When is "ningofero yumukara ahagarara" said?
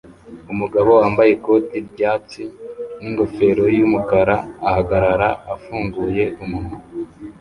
3.01-5.29